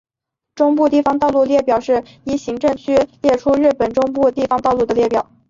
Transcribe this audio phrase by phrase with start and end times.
[0.55, 5.29] 中部地方道路列表是依行政区列出日本中部地方道路的列表。